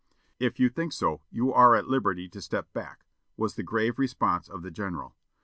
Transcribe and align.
"If 0.39 0.59
you 0.59 0.67
think 0.69 0.93
so, 0.93 1.21
you 1.29 1.53
are 1.53 1.75
at 1.75 1.87
liberty 1.87 2.27
to 2.29 2.41
step 2.41 2.73
back," 2.73 3.05
was 3.37 3.53
the 3.53 3.61
grave 3.61 3.99
response 3.99 4.49
of 4.49 4.63
the 4.63 4.71
general. 4.71 5.15